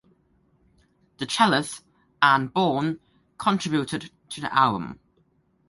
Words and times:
The 1.19 1.27
cellist 1.27 1.83
Anne 2.23 2.47
Bourne 2.47 2.99
contributed 3.37 4.09
to 4.29 4.41
the 4.41 4.51
album. 4.51 4.99